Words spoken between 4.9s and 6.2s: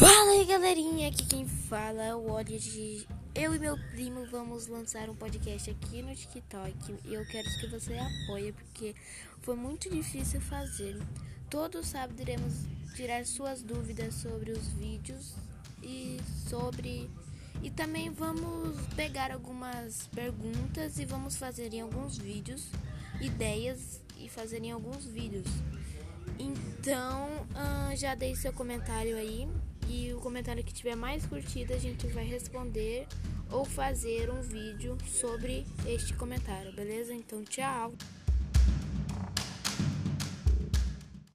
um podcast aqui no